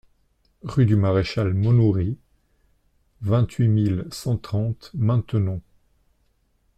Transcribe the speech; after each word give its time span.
Rue 0.63 0.87
du 0.87 0.95
Maréchal 0.95 1.53
Maunoury, 1.53 2.17
vingt-huit 3.21 3.67
mille 3.67 4.07
cent 4.09 4.35
trente 4.35 4.89
Maintenon 4.95 5.61